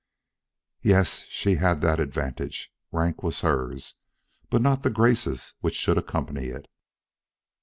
Yes, 0.81 1.25
she 1.29 1.57
had 1.57 1.81
that 1.81 1.99
advantage; 1.99 2.73
rank 2.91 3.21
was 3.21 3.41
hers, 3.41 3.93
but 4.49 4.63
not 4.63 4.81
the 4.81 4.89
graces 4.89 5.53
which 5.59 5.75
should 5.75 5.99
accompany 5.99 6.45
it. 6.47 6.65